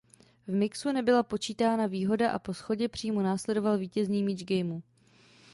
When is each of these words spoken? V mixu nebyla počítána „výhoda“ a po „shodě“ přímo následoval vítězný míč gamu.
V 0.47 0.53
mixu 0.53 0.91
nebyla 0.91 1.23
počítána 1.23 1.87
„výhoda“ 1.87 2.31
a 2.31 2.39
po 2.39 2.53
„shodě“ 2.53 2.87
přímo 2.87 3.21
následoval 3.21 3.77
vítězný 3.77 4.23
míč 4.23 4.43
gamu. 4.43 4.83